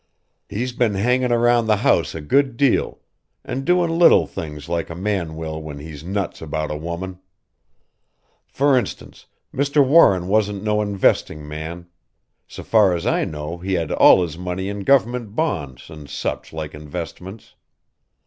[0.49, 3.01] He's been hangin' around the house a good deal
[3.45, 7.19] an' doin' little things like a man will when he's nuts about a woman.
[8.47, 9.85] For instance, Mr.
[9.85, 11.85] Warren wasn't no investing man:
[12.49, 17.53] s'far's I know he had all his money in gover'ment bonds and such like investments.